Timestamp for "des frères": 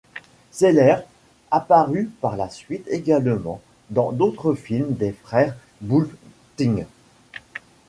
4.95-5.55